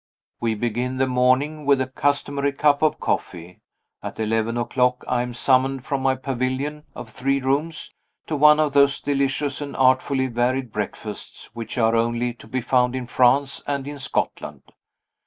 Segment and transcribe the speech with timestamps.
[0.39, 3.59] We begin the morning with the customary cup of coffee.
[4.01, 7.93] At eleven o'clock I am summoned from my "pavilion" of three rooms
[8.25, 12.95] to one of those delicious and artfully varied breakfasts which are only to be found
[12.95, 14.63] in France and in Scotland.